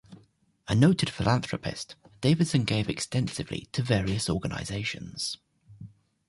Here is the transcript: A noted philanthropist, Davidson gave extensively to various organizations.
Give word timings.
A 0.67 0.73
noted 0.73 1.11
philanthropist, 1.11 1.93
Davidson 2.21 2.63
gave 2.63 2.89
extensively 2.89 3.69
to 3.71 3.83
various 3.83 4.31
organizations. 4.31 5.37